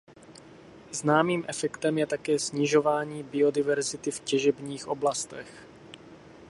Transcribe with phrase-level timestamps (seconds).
[0.91, 5.67] Známým efektem je také snižování biodiverzity v těžebních oblastech.